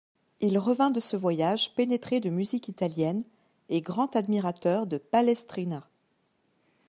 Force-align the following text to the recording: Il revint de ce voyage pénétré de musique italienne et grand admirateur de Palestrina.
Il 0.39 0.57
revint 0.57 0.89
de 0.89 0.99
ce 0.99 1.15
voyage 1.15 1.75
pénétré 1.75 2.19
de 2.21 2.31
musique 2.31 2.67
italienne 2.67 3.23
et 3.69 3.81
grand 3.81 4.15
admirateur 4.15 4.87
de 4.87 4.97
Palestrina. 4.97 5.87